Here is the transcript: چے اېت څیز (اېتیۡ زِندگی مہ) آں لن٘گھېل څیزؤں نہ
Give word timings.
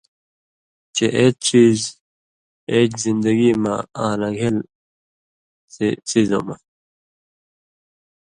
چے 0.95 1.05
اېت 1.17 1.35
څیز 1.45 1.81
(اېتیۡ 2.71 2.99
زِندگی 3.05 3.51
مہ) 3.63 3.73
آں 4.03 4.13
لن٘گھېل 4.19 4.57
څیزؤں 6.07 6.43
نہ 6.47 6.55